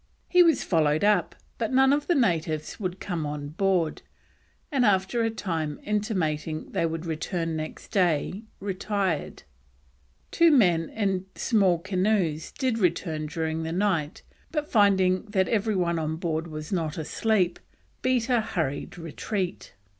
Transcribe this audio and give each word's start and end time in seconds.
He 0.27 0.41
was 0.41 0.63
followed 0.63 1.03
up, 1.03 1.35
but 1.59 1.71
none 1.71 1.93
of 1.93 2.07
the 2.07 2.15
natives 2.15 2.79
would 2.79 2.99
come 2.99 3.23
on 3.27 3.49
board, 3.49 4.01
and 4.71 4.83
after 4.83 5.21
a 5.21 5.29
time 5.29 5.79
intimating 5.83 6.71
they 6.71 6.87
would 6.87 7.05
return 7.05 7.55
next 7.55 7.89
day, 7.91 8.41
retired. 8.59 9.43
Two 10.31 10.49
men 10.49 10.89
in 10.89 11.27
small 11.35 11.77
canoes 11.77 12.51
did 12.51 12.79
return 12.79 13.27
during 13.27 13.61
the 13.61 13.71
night, 13.71 14.23
but 14.51 14.71
finding 14.71 15.25
that 15.25 15.47
every 15.47 15.75
one 15.75 15.99
on 15.99 16.15
board 16.15 16.47
was 16.47 16.71
not 16.73 16.97
asleep, 16.97 17.59
beat 18.01 18.27
a 18.27 18.41
hurried 18.41 18.97
retreat. 18.97 19.75